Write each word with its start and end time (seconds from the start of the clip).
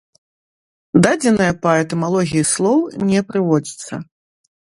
Дадзеныя 1.03 1.53
па 1.65 1.73
этымалогіі 1.83 2.41
слоў 2.53 2.79
не 3.11 3.19
прыводзяцца. 3.29 3.93